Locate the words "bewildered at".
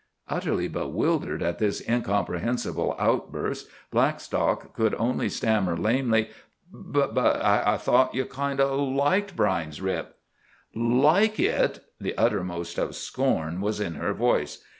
0.67-1.59